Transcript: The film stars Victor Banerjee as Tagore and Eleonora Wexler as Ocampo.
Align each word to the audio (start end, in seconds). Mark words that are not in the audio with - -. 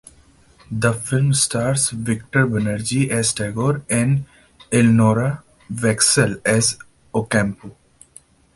The 0.71 0.93
film 0.93 1.31
stars 1.35 1.91
Victor 1.91 2.47
Banerjee 2.47 3.11
as 3.11 3.33
Tagore 3.35 3.83
and 3.87 4.25
Eleonora 4.71 5.43
Wexler 5.71 6.41
as 6.43 6.79
Ocampo. 7.13 7.75